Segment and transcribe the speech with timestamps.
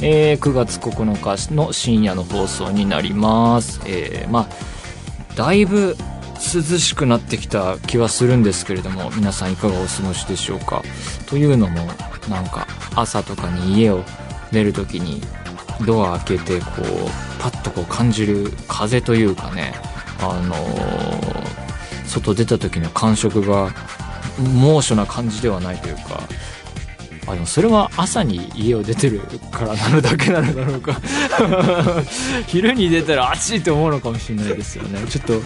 [0.00, 3.80] えー9月9日の深夜の放送になります。
[3.86, 4.48] えーまあ
[5.36, 5.96] だいぶ
[6.54, 10.82] 涼しくなってきた気はするんですけれども皆さんいかがお過ごしでしょうか？
[11.26, 11.80] というのも
[12.28, 14.04] なんか朝とかに家を
[14.52, 15.22] 出るときに
[15.86, 19.74] ドア開けてこうパッとこう感じる風というかね
[20.20, 21.44] あのー
[22.06, 23.72] 外出た時の感触が
[24.54, 26.20] 猛暑な感じではないというか
[27.26, 29.20] あでもそれは朝に家を出てる
[29.50, 31.00] からなるだけなのだろうか。
[32.46, 35.00] 昼に出たら暑いと思うのかもしれないですよね。
[35.08, 35.40] ちょっと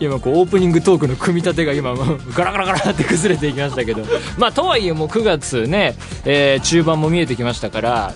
[0.00, 1.94] 今こうオープニングトークの組み立てが今
[2.34, 4.02] ガラガラガラって崩れていきましたけど。
[4.38, 8.14] まあとはいえもう9月ね、えー中盤も見えてきましたから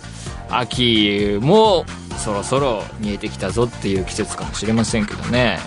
[0.50, 1.84] 秋も
[2.16, 5.58] そろそろ見えてきたぞっていう季節かもしれませんけどね。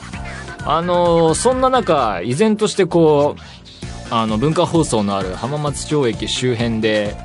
[0.66, 3.42] あのーそんな中依然としてこう
[4.10, 7.16] あの文化放送のある浜松町駅周辺で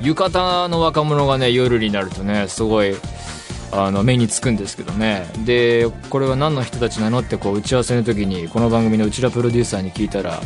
[0.00, 2.94] 浴衣の若者がね夜になるとねすごい
[3.72, 5.26] あの目につくんですけどね。
[5.44, 10.40] でこれは何の人たちなのってこう打ち合わせの時にこの番組の内田プロデューサーに聞いたら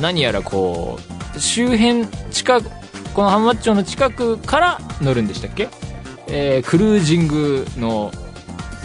[0.00, 0.98] 何やらこ
[1.36, 2.70] う周辺近く
[3.14, 5.68] この浜松町の近くから乗るんでしたっけ、
[6.28, 8.12] えークルージングの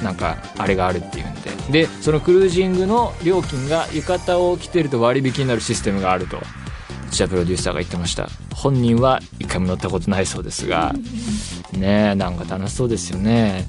[0.04, 1.26] なんかあれがあるっていう
[1.71, 6.38] ででそのクルージングの料金が浴衣を着てると割引になるシステムがあると
[7.09, 8.30] 内田プロデューサーが言ってました。
[8.53, 10.93] 本人は一回も乗ったことないそうですが
[11.73, 13.67] ねえなんか楽しそうですよね。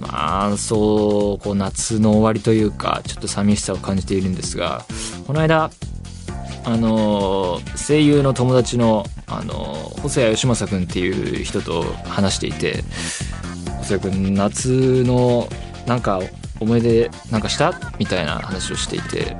[0.00, 4.84] まあそうこう夏の終わりというかちょっと寂しさを感じているんですが
[5.26, 5.70] この間
[6.64, 9.54] あの声優の友達の、あの
[10.02, 12.84] 細谷義正君っていう人と話していて
[13.78, 15.48] 細谷君夏の
[15.86, 16.20] なんか
[16.62, 17.74] 思い出なんかした？
[17.98, 19.36] みたいな話をしていて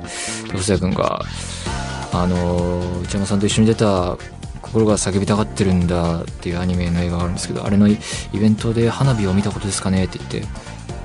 [0.51, 1.21] 細谷君が
[2.13, 4.17] 「あの内山さんと一緒に出た
[4.61, 7.97] 「心が叫びたがってるんだ」っていうアニメの映画があるんですけどあれのイ
[8.33, 10.43] ベントで花火を見たことですかねって言って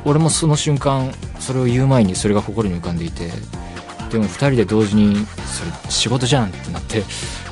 [0.04, 3.30] 俺もその瞬間それを言う前にそれが心に浮かんでいて
[4.10, 7.02] でも2人で同時にそれ仕事じゃんってなって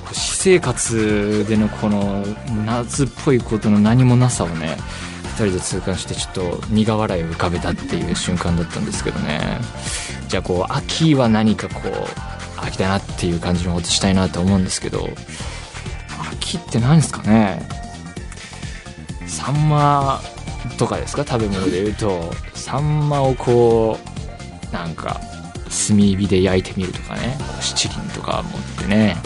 [0.07, 2.25] 私生活でのこの
[2.65, 4.77] 夏っぽいことの何もなさをね
[5.37, 9.61] 人で痛感してちょっと苦笑いを浮かべたっていう瞬間だったんですけどね。
[10.29, 11.93] じゃあこう秋は何かこう
[12.57, 15.09] 秋だなっていう感じのことしたいなと思うんですけど
[16.33, 17.69] 秋って何ですかね？
[19.27, 20.21] サンマ
[20.79, 21.25] とかですか？
[21.25, 23.99] 食べ物で言うとサンマをこ
[24.71, 25.21] うなんか
[25.89, 27.37] 炭火で焼いてみるとかね。
[27.61, 29.17] 七輪とか持ってね。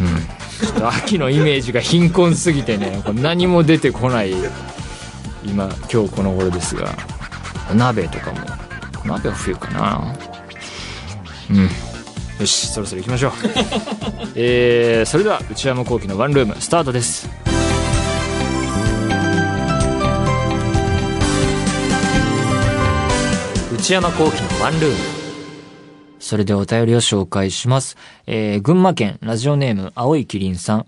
[0.00, 0.66] うん。
[0.66, 4.34] ちょっと秋のイメージが貧困すぎてね何も出てこない
[5.44, 6.94] 今今日この頃ですが
[7.74, 8.38] 鍋とかも
[9.04, 10.14] 鍋は冬かな
[11.50, 11.68] うん
[12.40, 13.32] よしそろそろ行きましょう
[14.34, 17.28] えー、それでは内山聖輝のワンルームスタートです
[23.72, 25.20] 内山聖輝のワンルーム
[26.20, 27.96] それではお便りを紹介します。
[28.26, 30.86] えー、群馬県ラジオネーム青いキリンさん。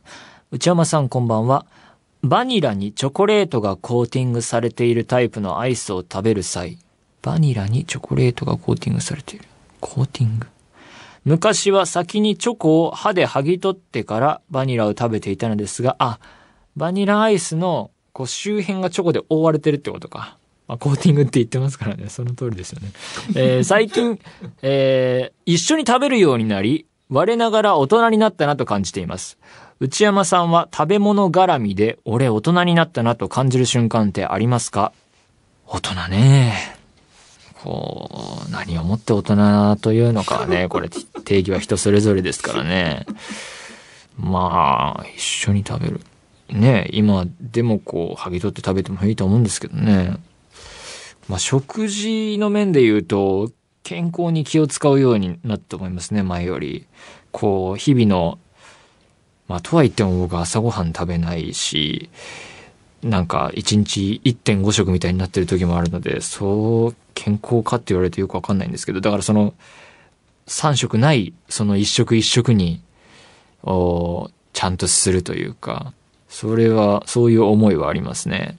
[0.52, 1.66] 内山さんこんばんは。
[2.22, 6.78] バニラにチョコレートがコーティングされているタイプのアイスを食べる際。
[7.20, 9.44] バニラにチョコレートがコーティングされている。
[9.80, 10.46] コーティング
[11.24, 16.20] 昔は先にチョコを歯で剥ぎ取ってからバニラを食べていたのですが、あ、
[16.76, 20.38] バニラアイスのこう周辺がチョコで覆われてるってことか。
[20.68, 22.08] まあ、コーティングって言ってますからね。
[22.08, 22.92] その通りですよね。
[23.34, 24.20] えー最近、
[24.62, 29.38] えー一緒に食べるようになり、我ながら大人になったなと感じています。
[29.82, 34.92] 内山さんは食べ物絡みで、俺大人になったなと感じる瞬間ってありますか？
[35.66, 36.54] 大人ね。
[37.64, 43.06] こう、何をもって大人というのかはね、 これ定義は人それぞれですからね。
[44.16, 46.00] まあ、一緒に食べる。
[46.48, 50.16] ね今でもこう、剥ぎ取って食べてもいいと思うんですけどね。
[51.28, 53.50] まあ、食事の面で言うと、
[53.82, 56.86] 健康に気を使うようになったと思いますね、前より。
[57.32, 58.38] こう、日々の、
[59.52, 62.08] まあ、とは言っても僕朝ごはん食べないし、
[63.02, 69.52] なんか1日1.5食みたいになってる時もあるので、そう健康かって言われるとよくわかんないんですけど、だからその
[70.46, 72.80] 3食ないその1食1食に、
[73.62, 75.92] おちゃんとするというか、
[76.30, 78.56] それは、そういう思いはありますね。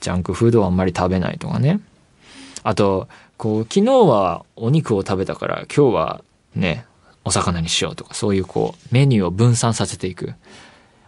[0.00, 1.80] ジャンクフードはあんまり食べないとかね。
[2.62, 3.06] あと、
[3.36, 6.24] こう、昨日はお肉を食べたから、今日は
[6.54, 6.86] ね、
[7.24, 10.34] お魚にしようとか、そういうこう、メニューを分散させていく。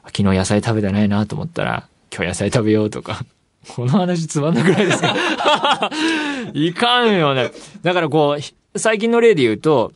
[0.07, 3.25] 昨日野菜食べてないなと思ったら、今日野菜食べようとか。
[3.75, 5.17] この話つまんなくないですか？
[6.53, 7.51] いかんよね。
[7.83, 9.93] だからこう、最近の例で言うと、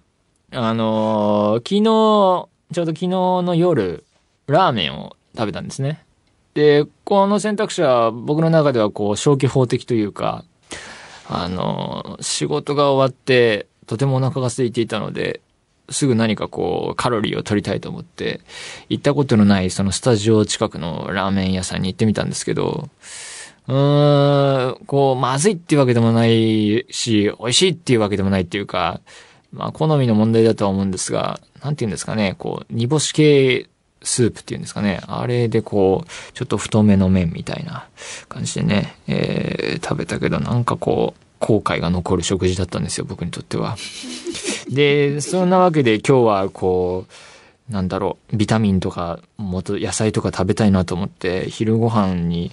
[0.52, 4.04] あのー昨日、ちょうど昨日の夜、
[4.46, 6.02] ラーメンを食べたんですね。
[6.54, 10.44] で、この選択肢は僕の中ではこう消去法的というか、
[11.28, 15.40] あの、仕事が終わって、とてもお腹が空いていたので、
[15.90, 18.40] すぐ何かこう、カロリーを取りたいと思って、
[18.88, 22.88] 行ったことのないそのスタジオ近くのラーメン屋さんに行ってみたんですけど、
[23.68, 29.00] うーん、こう、まずいっていうわけでもないし、美味しいっていうわけでもないっていうか、
[29.52, 33.68] まあ、好みの問題だとは思うんですが、なんて言うんですかね、こう、煮干し系
[34.02, 35.00] スープっていうんですかね。
[35.06, 37.86] あれでこう、ちょっと太めの麺みたいな
[38.28, 43.76] 感じでね、えー、食べたけど、なんかこう、後悔が残る食事だったんですよ、僕にとっては。
[44.68, 52.50] で、そんなわけで今日はこう、なんだろう、ビタミンとか、もっと野菜とか食べたいなと思って、昼ご飯に、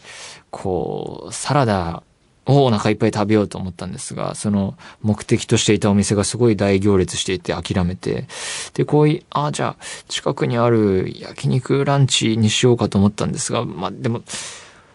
[0.51, 2.03] こう、サラダ
[2.45, 8.27] をお腹いっぱい食べようと思ったんですが、その目的としていたお店がすごい大行列していて諦めて、
[8.73, 14.21] で、こういう、あ、じゃあ、近くにある焼肉ランチにしようかと思ったんですが、まあ、でも、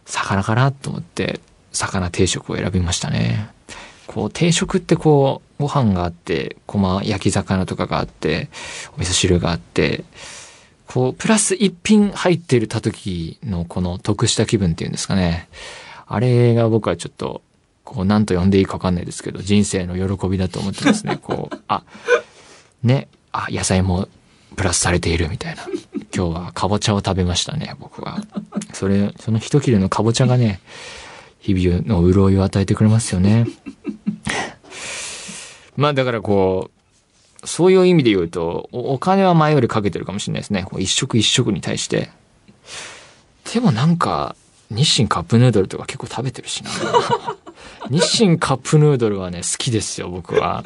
[0.05, 1.41] 魚かなと思って、
[1.73, 3.49] 魚定食を選びましたね。
[4.07, 8.49] こう、定食ってこう、ご飯があって、ごま焼き魚とかがあって、
[8.97, 10.05] お味噌汁があって、
[10.87, 15.49] こう、プラス一品入っているた時のこの得した気分っていうんですかね。
[16.07, 17.43] あれが僕はちょっと、
[17.85, 21.17] こう、何と呼んでいいかわかんないですけど、人生の喜びだと思ってますね。
[21.23, 21.85] こう、あ、
[22.83, 24.09] ね、あ、野菜も
[24.57, 25.63] プラスされているみたいな。
[26.13, 28.21] 今日はかぼちゃを食べましたね、僕は。
[28.73, 30.61] それ、その一切れのかぼちゃがね、
[31.41, 33.47] 日々の潤いを与えてくれますよね。
[35.77, 36.71] まあだからこ
[37.43, 40.67] う、そういう意味で言うと、お金は前よりかけてるかもしれないですね。
[40.79, 42.11] 一食一食に対して。
[43.53, 44.37] でもなんか、
[44.71, 46.71] 日清カップヌードルとか結構食べてるしな。
[47.91, 50.63] 日清カップヌードルはね、好きですよ、僕は。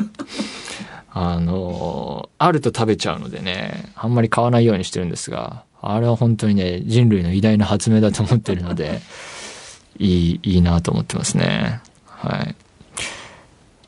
[1.12, 9.00] あの、あると食べちゃうのでね、あんまり買わないようにしてるんですが、あれは本当にね、人類の偉大な発明だと思ってるので、
[9.98, 11.80] いい、いいなと思ってますね。
[12.06, 12.54] はい。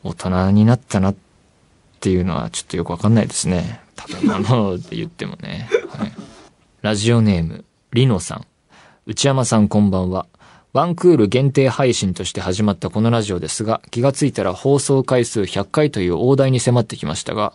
[0.02, 1.16] 大人になったなっ
[2.00, 3.80] ていうのはちょっとよくわかんないですね。
[3.98, 5.68] 食べ物で言ってもね。
[5.90, 6.12] はい。
[6.82, 8.46] ラジオネーム、リノさん。
[9.06, 10.26] 内山さんこんばんは。
[10.72, 17.54] ワンクール限定配信として始まったこのラジオですが、気がついたら放送回数100回という大台に迫ってきましたが、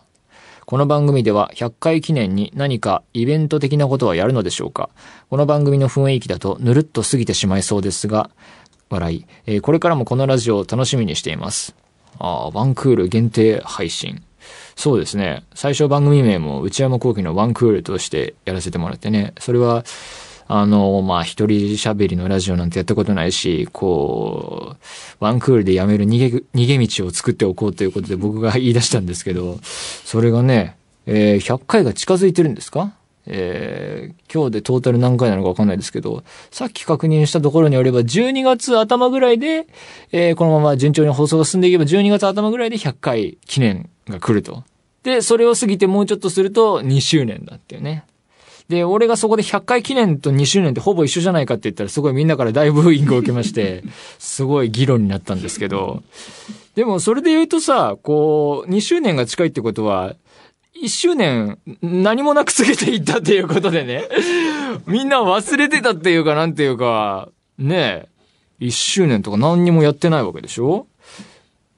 [0.72, 4.90] この番組では100回記念に何かイベント的なことはやるのでしょうか
[5.30, 8.30] この番組の雰囲気だとぬるっと過ぎてしまいそうですが、
[8.90, 11.76] 笑い、えーこれからもこのラジオを楽しみにしています。
[12.20, 14.24] ああ、ワンクール限定配信。
[14.78, 15.44] そうですね。
[15.56, 19.34] 最初番組名も内山幸喜のワンクールとしてやらせてもらってね。
[19.40, 19.84] それは、
[20.48, 32.94] あの、まあ、一人喋りのラジオなんてやったことないし、こう、ワンクールでやめる逃げ、逃げ道を作っておこうということで僕が言い出したんですけど、それがね、えー100回が近づいてるんですか？
[33.28, 39.68] えー今日でトータル何回なのかわかんないですけど、さっき確認したところによれば、12月頭ぐらいで、
[40.12, 44.64] えーこのまま順調に放送が進んでいけば、12月頭ぐらいで100回記念が来ると。
[45.04, 48.04] で、それを過ぎてもうちょっとすると2周年だっていうね。
[48.72, 53.84] で、俺がそこで100回記念と2周年ってほぼ一緒じゃないかって言ったら、すごいみんなから大ブーイングを受けまして、
[54.18, 56.02] すごい議論になったんですけど、
[56.76, 60.16] でもそれで言うとさ、こう、2周年が近いってことは、
[60.82, 64.06] 1周年何もなく過ぎていったっていうことでね、
[64.88, 67.28] みんな忘れてたっていうかなんていうか、
[67.60, 68.08] ね
[68.62, 70.88] え、1周年とか何にもやってないわけでしょ？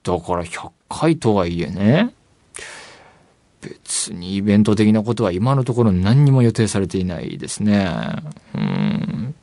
[0.04, 2.14] だから100回とはいえね、
[3.64, 7.90] 別にイベント的なことは今のところ何にも予定されていないですね。
[8.56, 9.36] うん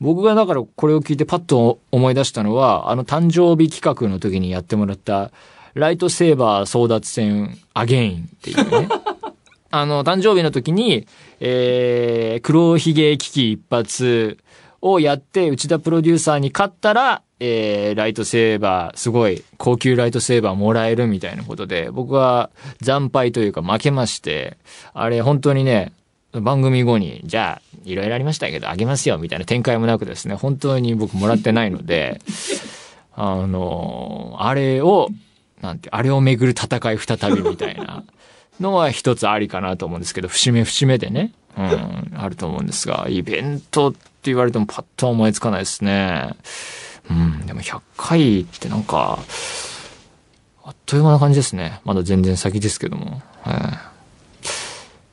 [0.00, 5.32] 僕がだからこれを聞いてパッと思い出したのは、あの誕生日企画の時にやってもらった、
[5.74, 8.88] ライトセーバー争奪戦アゲインっていうね。
[9.70, 11.06] あの、誕生日の時に、
[11.40, 14.38] えー、黒ひげ危機一発
[14.80, 22.50] をやって、内田プロデューサーに勝ったら、えー、ライトセーバー、すごい高級ライトセーバーもらえるみたいなことで、僕は
[22.82, 24.56] 惨敗というか負けまして、
[24.92, 25.92] あれ本当にね、
[26.32, 32.20] 番組後に、じゃあ、いろいろありましたけど、あげますよ、みたいな展開もなくですね、本当に僕もらってないので、
[33.14, 35.08] あのあれを、
[35.60, 38.04] なんて、あれをめぐる戦い再びみたいな
[38.60, 46.34] のは一つありかなと思うんですけど、節目節目でね、うん、あると思うんですが、イベントって言われてもパッと思いつかないですね。
[47.10, 49.18] うん、でもも100回ってなんか、
[50.64, 51.80] あっという間な感じですね。
[51.84, 53.22] まだ全然先ですけども。
[53.46, 53.88] えー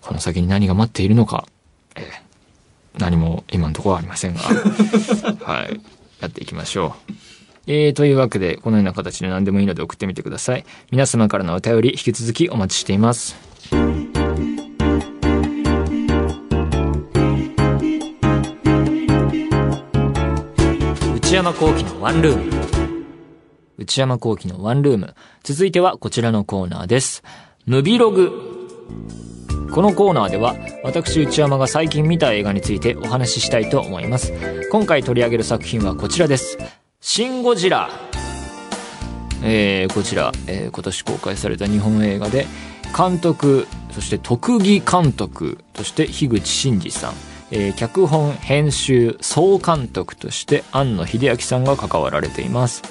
[0.01, 1.47] この先に何が待っているのか、
[1.95, 4.41] えー何も今のところはありませんが、
[5.43, 5.81] はい。
[6.21, 7.13] やっていきましょう。
[7.67, 10.65] えー、というわけで、このような形で何でもいいので送ってみてください。
[10.91, 13.35] 皆様からのお便り、引き続きお待ちしています。
[21.35, 22.65] 内山幸喜のワンルーム。
[23.77, 25.15] 内山幸喜のワンルーム。
[25.43, 27.23] 続いてはこちらのコーナーです。
[27.65, 28.31] ムビログ。
[29.69, 34.31] このコーナーでは、私内山が最近見た映画についてお話ししたいと思います。
[34.71, 36.57] 今回取り上げる作品はこちらです。
[37.01, 37.89] シン・ゴジラ。
[39.43, 42.47] えー、こちら、えー今年公開された日本映画で、
[42.97, 47.13] 監督、そして特技監督として樋口真嗣さん、
[47.51, 52.81] えー脚本、編集、総監督として庵野秀明さんが関わられています。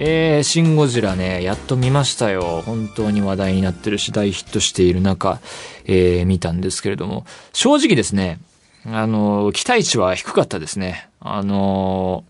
[0.00, 2.62] えー、シン・ゴジラね、やっと見ましたよ。
[2.64, 5.40] 本当に話題になってるし、大ヒットしている中、
[5.86, 8.38] えー、見たんですけれども、正直ですね、
[8.86, 11.08] あの、期待値は低かったですね。
[11.20, 12.24] あの、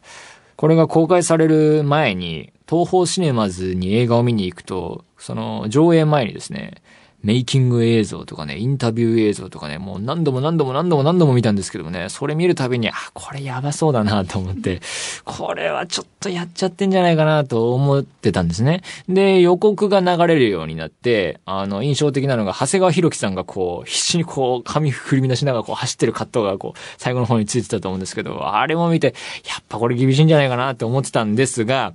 [0.56, 6.82] これが公開される前に、東宝シネマズに映画を見に行くと、その上映前にですね、
[7.22, 14.80] メイキング映像とかね、インタビュー映像とかね、もう何度も何度も何度も何度も見たんですけどもね、それ見るたびに、あ、これやばそうだなと思って、
[15.24, 18.82] これはちょっとやっちゃってんじゃないかなと思ってたんですね。
[19.08, 29.08] で、予告が流れるようになって、あの、印象的なのが、長谷川博己さんがこう、必死にこう、髪振り乱しながらこう、走ってるカットがこう、最後の方についてたと思うんですけど、あれも見て、
[29.44, 31.94] やっぱこれ厳しいんじゃないかなって思ってたんですが、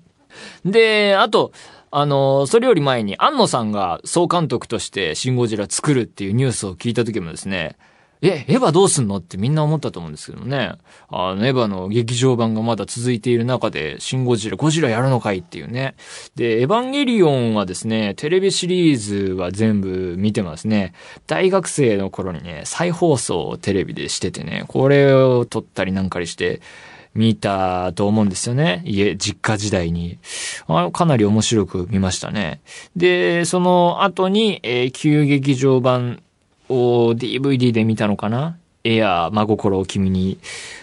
[0.66, 1.52] で、あと、
[1.96, 7.78] あの、それより前に、安野さんが総監督としてシン・ゴジラ作るっていうニュースを聞いた時もですね、
[8.24, 10.72] え、エヴァどうすんのってみんな思ったと思うんですけどね。
[11.10, 15.94] あの、エヴァの劇場版がまだ続いている中で、シン・ゴジラ、ゴジラやるのかいっていうね。
[16.36, 20.94] で、エヴァンゲリオンはですね、テレビシリーズは全部見てますね。
[21.28, 26.60] 大学生の頃にね、再放送をテレビでしててね、これを撮ったりなんかりして、
[27.16, 28.82] 見たと思うんですよね。
[28.86, 30.18] 家、実家時代に。
[30.94, 32.62] かなり面白く見ましたね。
[32.96, 36.22] で、その後に、えー旧劇場版
[36.70, 38.58] を DVD で見たのかな？
[38.84, 40.40] エアー、真心を君に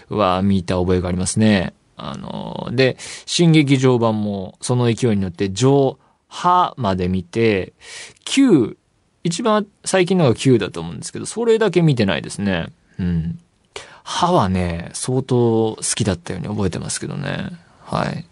[0.09, 1.73] は見た覚えがありますね。
[1.97, 7.73] あの、で、新劇場版もその勢いに乗って上波まで見て、
[8.25, 8.75] 9、
[9.23, 12.67] 一番最近のが9だと思うんですけど、それだけ見てないですね。
[12.97, 13.39] うん。
[14.03, 17.49] 歯はね、相当好きだったように覚えてますけどね。
[17.85, 18.25] はい。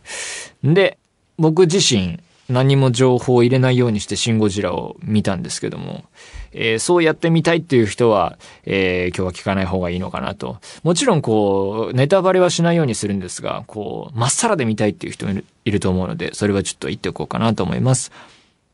[0.64, 0.98] で、
[1.38, 6.04] 僕自身、何も情報を入れないようにしてシン・ゴジラを見たんですけども、
[6.52, 10.58] えーそうやってみたいっていう人は、えー今日は聞かない方がいいのかなと。
[10.84, 18.12] もちろんこう、ネタバレはしないようにするんですが、こう、まっさらで見たいっていう人いるいると思うので、それはちょっと言っておこうかなと思います。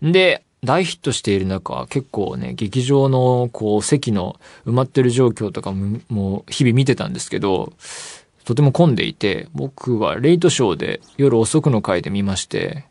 [0.01, 7.73] で、大ヒットしている中、結構ね、劇場の、こう、席の埋まってる状況とかも、もう、日々見てたんですけど、
[8.45, 12.85] とても混んでいて、僕はレイトショーで夜遅くの回で見まして、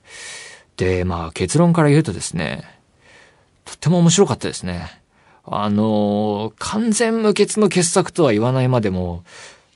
[0.77, 2.65] で、まあ結論から言うとですね、
[3.65, 5.01] とても面白かったですね。
[5.47, 9.23] あの完全無欠の傑作とは言わないまでも、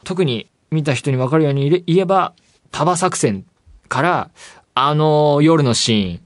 [0.03, 2.33] 特に見た人にわかるように言えば、
[2.73, 3.45] 束作戦
[3.89, 4.31] から、
[4.75, 6.21] あの夜のシーン、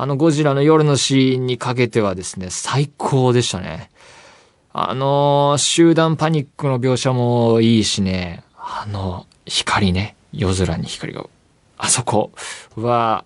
[0.00, 3.90] あのゴジラの夜のシーンにかけてはですね、最高でしたね。
[4.72, 11.26] あの集団パニックの描写もいいしね、あの、光ね、夜空に光が、
[11.78, 12.30] あそこ
[12.76, 13.24] は、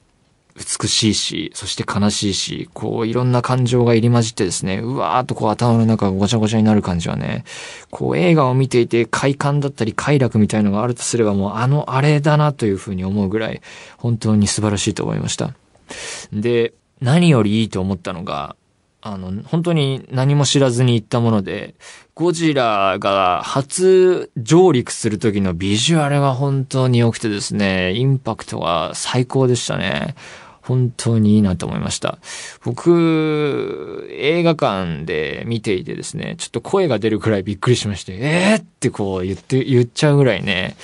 [0.57, 7.45] 美しいし、そして悲しいし、こういろんな感情が入り混じってですね、うわーっとこう頭の中がごちゃごちゃになる感じはね、
[7.91, 13.61] こう映画を見ていて快感だったり快楽みたいのがあるとすればもうあのあれだなというふうに思うぐらい、
[13.99, 15.55] 本当に素晴らしいと思いました。
[16.33, 18.57] で、何よりいいと思ったのが、
[19.05, 21.75] あの、本当に何も知らずに行ったもので、
[22.15, 30.15] ゴジラが初上陸する時のビジュアルが本当に良くてですね、インパクトが最高でしたね。
[30.63, 32.19] 本当にいいなと思いました。
[32.65, 40.77] 僕、映画館で見ていてですね、ちょっと声が出るくらいびっくりしまして、えーってこう言って、言っちゃうぐらいね、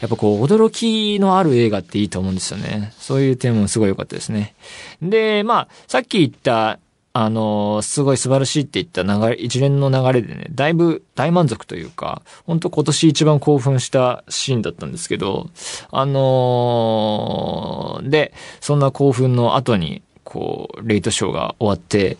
[0.00, 2.92] やっぱこう驚きのある映画っていいと思うんですよね。
[2.98, 4.54] そういう点もすごい良かったですね。
[5.02, 6.78] で、まあ、さっき言った、
[7.18, 15.48] あの、すごい素晴らしいって言った流れ、一連の流れでね、だいぶ大満足というか、本当今年一番興奮したシーンだったんですけど、
[15.90, 22.18] あのーで、そんな興奮の後に、こう、レイトショーが終わって、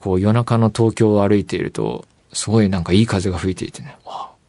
[0.00, 3.94] こう夜中の東京を歩いていると、すごいなんかいい風が吹いていてね、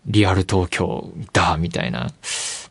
[0.05, 2.11] リアル東京だ、みたいな。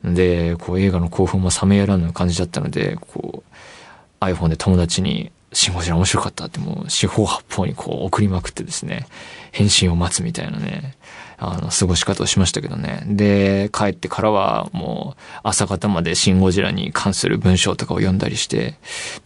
[0.03, 9.07] で、こう映画の興奮も冷めやらぬ感じだったので、こう iPhone で友達にシンゴジラ面白かったってもう四方八方にこう送りまくってですね、
[9.53, 10.97] 返信を待つみたいなね、
[11.39, 13.03] あの、過ごし方をしましたけどね。
[13.07, 18.75] で、帰ってからはもう朝方までシンゴジラに関する文章とかを読んだりして、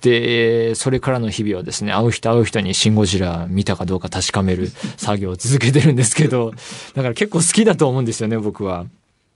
[0.02, 6.52] で、それからの日々はですね、会う人会う人にシンゴジラ見たかどうか確かめる作業を続けてるんですけど、
[6.94, 8.86] だから結構好きだと思うんですよね、僕は。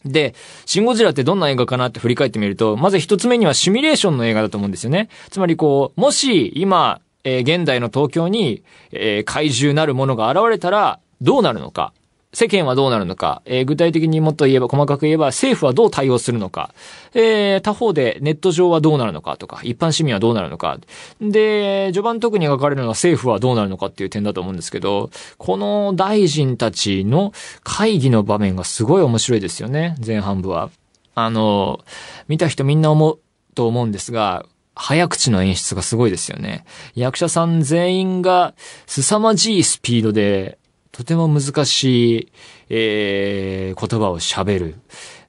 [0.05, 0.35] で、
[0.67, 5.09] シンゴジラってどんな映画かなって振り返ってみると、まず一つ目にはシミュレーションの映画だと思うんですよね。
[5.31, 11.93] つまりこう、もし今、えー、現代の東京に、えー、怪獣なるものが現れたら、どうなるのか。
[12.35, 16.75] 世間はどうなるのか、えー、具体的にもっと言えば、細かく言えば、政府はどう対応するのか、
[17.13, 20.79] えー、他方でネット上はどうなるのかとか、一般市民はどうなるのか。
[21.21, 27.33] で、序盤特に書かれるのは政府はどうなるのかっていう点だと思うんですけど、この大臣たちの
[27.65, 30.71] 会議の場面がすごい面白いですよね、前半部は。
[31.15, 31.81] あの、
[32.29, 33.19] 見た人みんな思う
[33.55, 36.65] と思うんですが、早口の演出がすごいですよね。
[36.95, 38.55] 役者さん全員が
[38.87, 40.59] 凄まじいスピードで
[40.93, 42.33] とても難しい、
[42.69, 44.75] えー、言葉を喋る。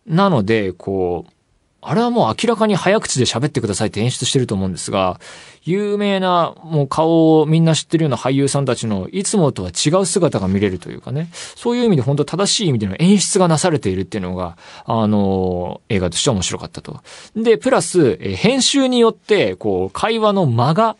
[0.05, 1.33] なので、こう、
[1.85, 5.19] あれはもう明らかに早口で喋ってくださいって演出してると思うんですが、
[5.63, 17.01] 有名な、もう顔をみんな知ってるような俳優さんたちのいつもとは違う姿が見れるというかね、そういう意味で本当正しい意味での演出がなされているっていうのが、あの、映画としては面白かったと。
[17.35, 20.95] で、プラス、え編集によって、こう、会話の間が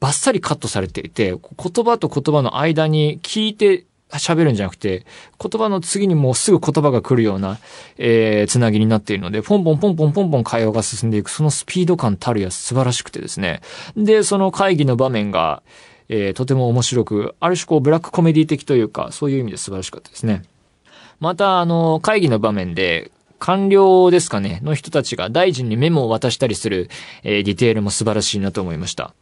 [0.00, 3.84] バッサリカットされていて、言葉と言葉の間に聞いて
[4.16, 5.04] 喋るんじゃなくて、
[5.40, 7.58] 言葉の次にもうすぐ言葉が来るような、
[7.98, 13.60] えー、つなぎになっているので、ポンポンポンポンポンポン会話が進んでいく、そのスピード感たるや素晴らしくてですね。
[13.96, 15.62] で、その会議の場面が、
[16.08, 20.42] えー、とても面白く、ある種こう、ブラックコメディ的というか、そういう意味で素晴らしかったですね。
[21.20, 26.88] また、あの、会議の場面で、官僚ですかね、の人たちが大臣にメモを渡したりする、
[27.22, 29.14] えー、ディテールも素晴らしいなと思いました。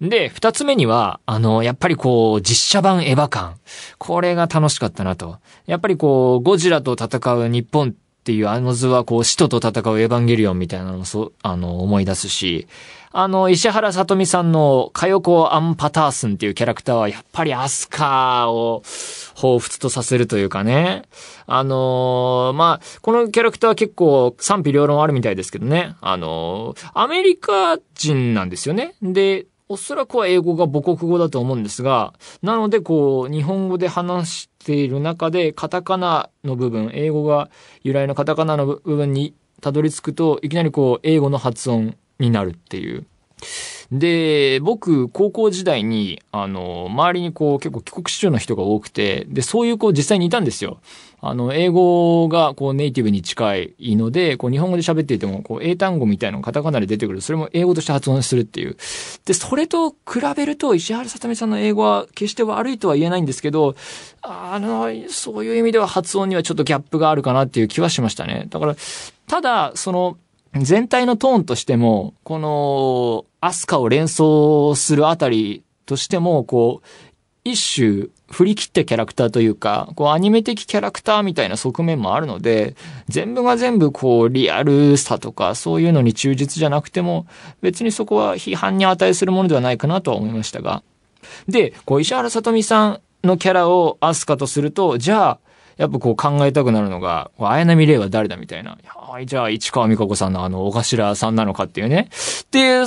[0.00, 3.56] で、二つ目には、あの、やっぱりこう、実写版エヴァ感。
[3.98, 5.38] これが楽しかったなと。
[5.66, 12.66] やっぱりこう、ゴジラと戦う日本っていうあの図はこう、使徒と戦うエヴァンゲリオンみたいなのをそう、あの、思い出すし、
[13.12, 21.02] あの、石原さとみさんのカヨコ・アンパタースンっていうキャラクターは、やっぱりアスカーを彷彿とさせるというかね。
[21.46, 25.96] あのー、まあ、このキャラクターは結構賛否両論あるみたいですけどね。
[26.00, 28.94] あのー、アメリカ人なんですよね。
[29.02, 37.50] で、おそらくは英語が母国語だと思うんですが、なのでこう、日本語で話している中で、カタカナの部分、英語が
[37.84, 43.06] 由来のカタカナの部分にたどり着くと、いきなりこう、英語の発音になるっていう。
[43.92, 50.80] で、僕、高校時代に、あの、周りにこう、結構帰国子女の人が多くて、で、そういう子実際にいたんですよ。
[51.22, 57.20] あの、英語がこう、ネイティブに近いので、こう、日本語で喋っていても、こう、英単語みたいなのがカタカナで出てくる。
[57.20, 58.76] それも英語として発音するっていう。
[59.26, 59.96] で、それと比
[60.34, 63.74] べると、石原さとみさんの英語は決して悪いとは言えないんですけど、
[64.22, 68.46] あの、そういう意味では発音にはちょっとギャップがあるかなっていう気はしましたね。
[68.48, 68.76] だから、
[69.26, 70.16] ただ、その、
[70.54, 77.09] 全体のトーンとしても、この、アスカを連想するあたりとしても、こう、
[77.44, 82.76] 一種振り切ったキャラクターというか、こうアニメ的キャラクターみたいな側面もあるので、
[83.08, 87.26] 全部が全部こうリアルさとかそういうのに忠実じゃなくても、
[87.60, 90.82] 別にそこは批判に値するものではないかなとは思いましたが。
[91.48, 95.38] で、こう石原さとみさんのキャラをアスカとすると、じゃあ、
[95.76, 98.76] やっぱこう考えたくなるのが、綾波レイは誰だみたいな。
[99.24, 102.10] じゃあ市川美香子さんのあの、小頭さんなのかっていうね。
[102.50, 102.84] で、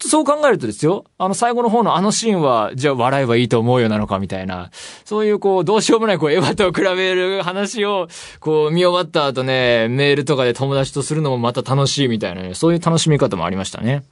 [0.00, 4.70] そう考えるとですよ、あの最後の方のあのシーンは、じゃあ笑えばいいと思うよなのかみたいな、
[5.04, 8.08] そういうこう、どうしようもないこう、エヴァと比べる話を、
[8.40, 14.04] こう、見終わった後ね、メールとかで友達とするのもまた楽しいみたいなね、そういう楽しみ方もありましたね。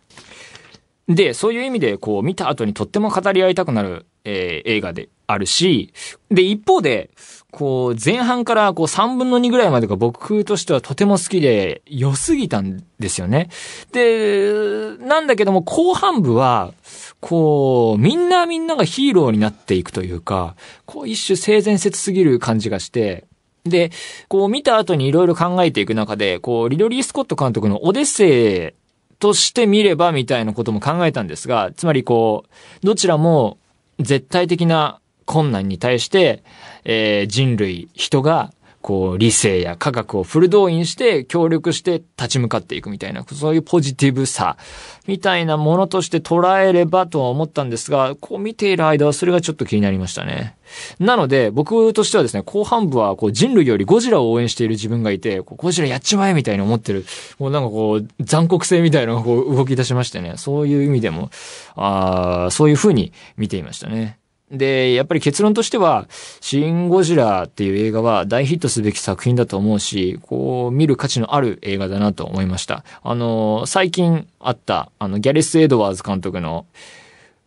[1.09, 5.92] で、そういう意味で、こう、見た後にとっても語り合いたくなる、えー、映画であるし、
[6.31, 7.11] で、一方で、
[7.53, 13.51] こう、前半からこう3分の2ぐらいまでが僕としてはとても好きで良すぎたんですよね。
[13.93, 16.73] で、なんだけども後半部は、
[17.21, 23.27] こう、みんなみんながヒーローになっていくというか、こう一種性善説すぎる感じがして、
[23.65, 23.93] で、
[24.29, 33.59] こう見た後にいろいろ考えていく中で、こう、リドリー・スコット監督のオデッセイとして見ればみたいなことも考えたんですが、つまりこう、どちらも
[34.01, 35.01] 絶対的な
[35.33, 36.45] 困難に対して、
[36.85, 44.59] えー、人類、人が、こう、理性や科学をフル動員して協力して立ち向かっていくみたいな、そういうポジティブさ
[45.07, 50.57] みたいなものとして捉えればとは思ったんですが、こう見ている間はそれがちょっと気になりましたね。
[50.99, 57.07] なので、僕としてはですね、後半部はこう人類よりゴジラを応援している自分がいて、ゴジラやっちまえみたいに思ってる、
[57.38, 61.31] もうなんかこう、残酷性みたいなのがこう動き出しましてね、そういう意味でも、
[61.77, 64.18] あそういう風に見ていましたね。
[64.53, 66.07] で、やっぱり結論としては、
[66.43, 72.85] シン・ゴジラっていう映画は大ヒットすべき作品だと思うし、こう、見る価値のある映画だなと思いました。
[73.03, 76.67] あの、最近あった、あの、ギャレス・エドワーズ監督の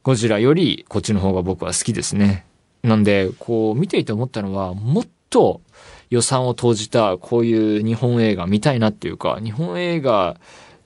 [0.02, 2.44] ゴジラより、こっちの方が僕は好きですね。
[2.82, 5.62] なんで、こう、見ていて思ったのは、もっと
[6.10, 10.38] 予算を投じた、こういう日本映画見たいなっていうか、日本映画、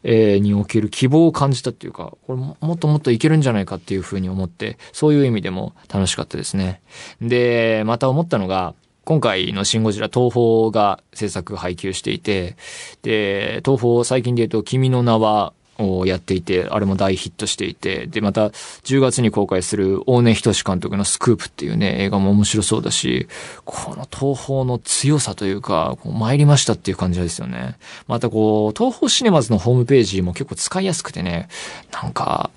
[0.04, 6.82] えー、における希望を感じたっていうか、これもっともっといけるんじゃないかっていうふうに思って、そういう意味でも楽しかったですね。
[7.22, 12.58] で、また思ったのが、今回のシンゴジラ東宝が制作配給していて、
[13.02, 23.28] で、東宝最近で言うと君の名はをやっていて、あれも大ヒットしていて、で、また10月に公開する大根仁監督のスクープっていうね、映画も面白そうだし、
[23.66, 27.78] この東宝の強さというか、こう参りましたっていう感じですよね。
[28.08, 31.48] またこう、東宝シネマズのホームページも結構使いやすくてね、
[31.92, 32.52] なんか、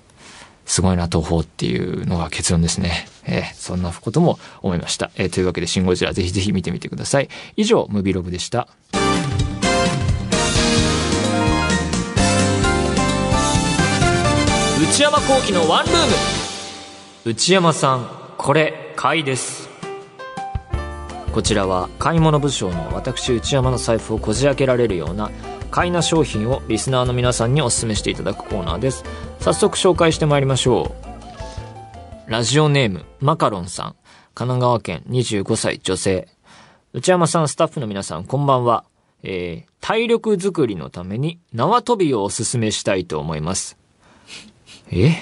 [0.65, 3.07] すごいな、東宝っていうのが結論ですね。
[3.25, 5.11] えー、そんなことも思いました。
[5.15, 7.29] えー、というわけで、シンゴジラぜひぜひ見てみてください。
[7.57, 8.67] 以上、ムビログでした。
[14.93, 17.31] 内山幸喜のワンルーム。
[17.31, 19.67] 内山さんこれ買いです。
[21.31, 25.31] こちらは買い物部署の私内山の財布をこじ開けられるような
[25.71, 29.03] 買いな商品をリスナーの皆さんにお勧めしていただくコーナーです。
[29.39, 30.95] 早速紹介してまいりましょ
[32.27, 32.31] う。
[32.31, 33.95] ラジオネームマカロンさん。
[34.35, 36.27] 神奈川県25歳女性。
[36.93, 38.85] 内山さんスタッフの皆さんこんばんは。
[39.23, 43.82] えー、体力づくりのために縄跳びをおすすめしたいと思います。
[44.91, 45.15] え？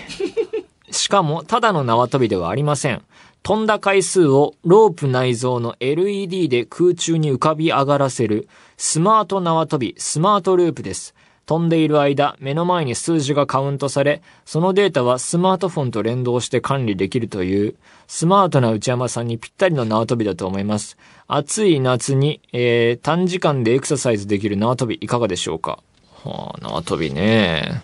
[0.91, 3.01] しかも、ただの縄跳びではありません。
[3.43, 8.47] 飛んだ回数をロープ内蔵の LED で空中に浮かび上がらせる
[8.77, 11.15] スマート縄跳び、スマートループです。
[11.47, 17.75] 飛んでいる間、目の前に数字がカウントされ、そのデータはスマートフォンと連動して管理できるという、
[18.07, 20.97] スマートな内山さんにぴったりの縄跳びだと思います。
[21.27, 25.79] 暑い夏に、えー、短時間でエクササイズできる縄跳びいかがでしょうか？
[26.23, 27.81] はあ、縄跳びね。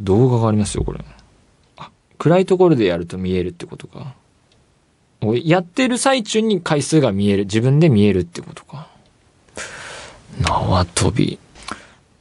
[0.00, 1.04] 動画がありますよ、これ。
[1.76, 4.14] あ、暗いところでやると見えるってことか。
[5.44, 7.44] やってる最中に回数が見える。
[7.44, 8.88] 自分で見えるってことか。
[10.40, 11.38] 縄跳び。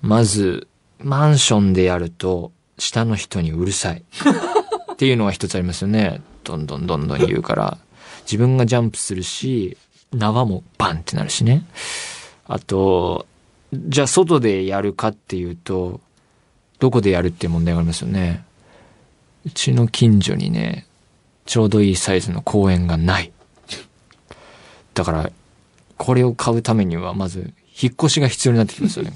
[0.01, 0.67] まず、
[0.99, 4.03] マンションでやると、下の人にうるさい。
[4.93, 6.21] っていうのが一つありますよね。
[6.43, 7.77] どんどんどんどん言うから。
[8.25, 9.77] 自分がジャンプするし、
[10.13, 11.65] 縄もバンってなるしね。
[12.47, 13.25] あと、
[13.73, 15.99] じゃあ外でやるかっていうと、
[16.79, 18.43] どこでやるっていう問題がありますよね。
[19.45, 20.85] うちの近所にね、
[21.45, 23.31] ちょうどいいサイズの公園がない。
[24.93, 25.31] だから、
[25.97, 29.13] これを買うためには、まず、引っ越しが必要になってきますよね。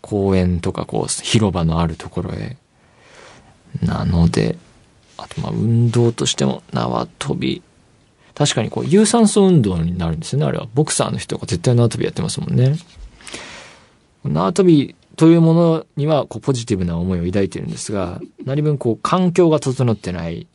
[0.00, 2.56] 公園とか、こう、広場のあるところへ。
[3.82, 4.58] なので、
[5.16, 7.62] あと、まあ、運動としても、縄跳び。
[8.34, 10.46] 確かに、こう、有酸素運動になるんですよね。
[10.46, 12.76] あれは、ボクサーの人が絶対縄跳びやってますもんね。
[14.24, 20.46] 縄跳びというものにはこうポジティブな思いを抱いているんですが、何分こう環境が整ってないっ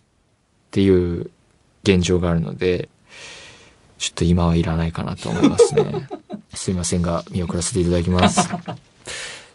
[0.71, 1.29] ていう
[1.83, 2.89] 現状があるので、
[3.97, 6.07] ちょっと今はいらないかなと思いますね。
[6.53, 8.49] すいませんが、見送らせていただきます。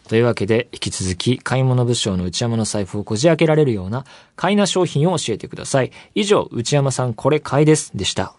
[0.07, 5.91] というわけで、引き続き、買い物部署の内山の財布をこじ開けられるような、買いな商品を教えてください。
[6.13, 7.91] 以上、内山さんこれ買いです。
[7.95, 8.35] でした。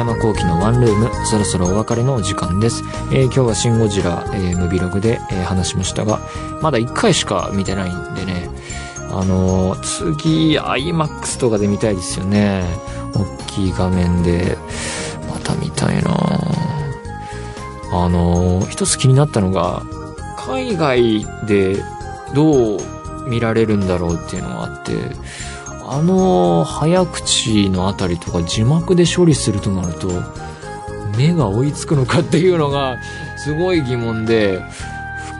[0.00, 2.82] 山幸喜のワンルーム、そろそろお別れのお時間です。
[3.12, 6.20] えー、今日はシンゴジラ、えー、ムビログで、えー、話しましたが、
[6.62, 8.48] まだ1回しか見てないんでね、
[9.10, 12.64] あのー、次、IMAX とかで見たいですよね。
[13.14, 14.56] 大きい画面で、
[15.28, 16.16] また見たいな
[17.92, 19.82] あのー、一つ気になったのが、
[20.38, 21.76] 海外で
[22.34, 22.80] どう
[23.28, 24.94] 見られるんだろうっていうのがあって、
[25.92, 30.08] あの早口のあたりとか字幕で処理するとなると
[31.18, 32.96] 目が追いつくのかっていうのが
[33.36, 34.62] すごい疑問で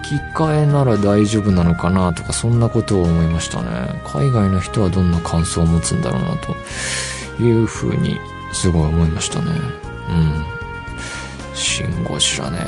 [0.03, 4.03] 吹き替えなら大丈夫なのかなとかそんなことを思いましたね。
[4.05, 6.57] 海外の人はどんな感想を持つんだろうなと
[7.41, 8.19] いうふうに
[8.53, 9.53] すごい思いましたね。
[9.53, 10.45] うん。
[11.55, 12.59] シン・ゴジラね。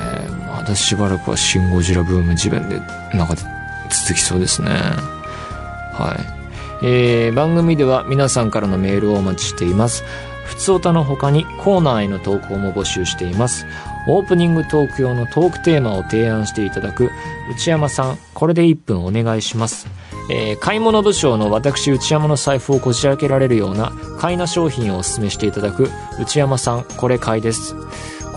[0.46, 2.80] まだしばらくはシン・ゴジラブーム地面で
[3.12, 3.42] 中で
[3.90, 4.68] 続きそうですね。
[4.70, 6.41] はい。
[6.84, 10.04] えー、番組では皆さんからのメールをお待ちしています。
[10.44, 13.66] ふつおたの他にコーナーへの投稿も募集しています。
[14.08, 17.10] オープニングトーク用のトークテーマを提案していただく
[17.52, 19.86] 内山さん、これで1分お願いします。
[20.30, 25.88] えー買い物部長の私内山の財布をこじ開けられるような買いな商品をお勧めしていただく
[26.20, 27.76] 内山さん、これ買いです。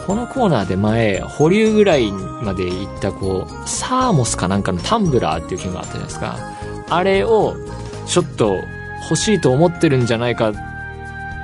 [0.06, 6.38] このコーナーで前、保留ぐらいまで行ったこう、サーモスかなんかのタンブラーっていう件があったじゃないですか。
[6.90, 7.56] あれを、
[8.08, 8.64] ちょっと
[9.04, 10.52] 欲しいと思ってるんじゃないか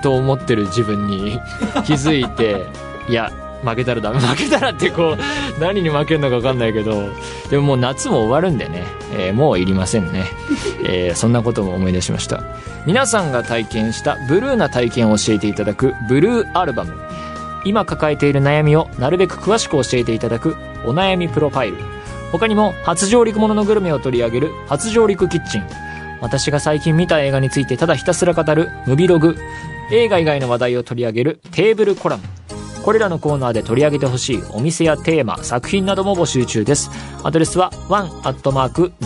[0.02, 1.40] と思ってる自分に
[1.86, 2.66] 気づいて、
[3.10, 3.32] いや、
[3.64, 4.18] 負けたらダメ。
[4.26, 7.10] 負けたらってこう、何に負けるのか分かんないけど、
[7.50, 8.84] でももう夏も終わるんでね、
[9.16, 10.26] えーもういりませんね。
[10.86, 12.42] えーそんなことも思い出しました。
[12.86, 16.94] 皆さんが体験したブルーな体験を教えていただくブルーアルバム。
[17.64, 21.78] 今抱えている悩みをなるべく詳しく教えていただくお悩みプロファイル。
[22.32, 25.64] 他にも初上陸もののグルメを取り上げる初上陸キッチン。
[26.22, 29.36] 私が最近見た映画についてただひたすら語るムビログ。
[29.92, 32.24] 映画以外の話題を取り上げるテーブルコラム。
[32.84, 36.90] これらのコーナーで取り上げてほしいお店やテーマ、作品なども募集中です。
[37.24, 39.02] アドレスは one.joqr.net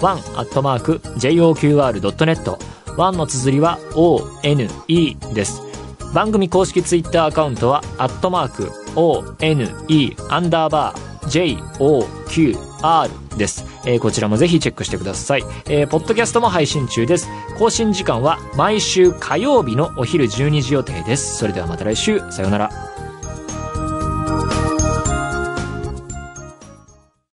[0.00, 0.76] one.joqr.net
[2.96, 4.68] 1の綴りは one
[5.34, 5.62] です。
[6.14, 13.64] 番組公式ツイッターアカウントは、アットマーク、o, n, e, アンダーバー、j, o, q, R です。
[13.84, 15.44] えーこちらもぜひチェックしてください。
[15.66, 17.28] えーポッドキャストも配信中です。
[17.58, 21.36] 更新時間は毎週火曜日のお昼12時予定です。
[21.38, 22.95] それではまた来週、さようなら。